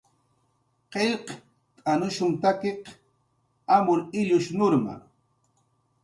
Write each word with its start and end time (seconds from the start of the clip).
Qillqt'anushumtakiq 0.93 2.81
amur 3.77 3.99
illush 4.19 4.49
nurma 4.59 4.95